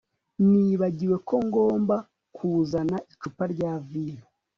[0.49, 1.95] Nibagiwe ko ngomba
[2.35, 4.25] kuzana icupa rya vino